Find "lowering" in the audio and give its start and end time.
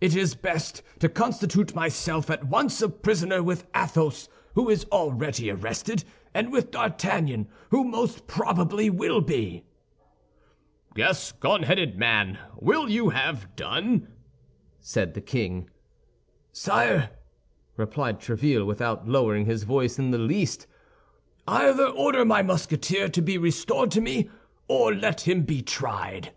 19.06-19.46